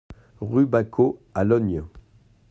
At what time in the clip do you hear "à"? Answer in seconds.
1.35-1.43